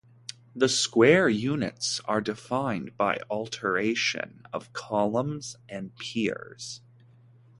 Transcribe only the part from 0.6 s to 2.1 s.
square units